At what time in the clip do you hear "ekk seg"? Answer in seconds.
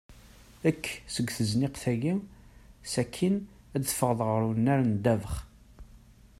0.69-1.27